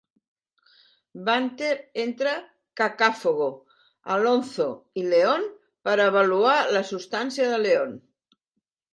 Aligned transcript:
Banter 1.25 1.73
entre 2.03 2.31
Cacafogo, 2.79 3.49
Alonzo 4.15 4.67
i 5.01 5.03
Leon 5.11 5.45
per 5.89 5.93
avaluar 6.07 6.55
la 6.77 6.81
substància 6.93 7.51
de 7.53 7.61
Leon. 7.67 7.93